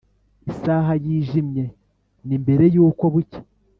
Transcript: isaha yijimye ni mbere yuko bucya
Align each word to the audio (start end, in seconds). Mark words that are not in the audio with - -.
isaha 0.51 0.93
yijimye 1.05 1.65
ni 2.27 2.35
mbere 2.43 2.63
yuko 2.73 3.03
bucya 3.13 3.41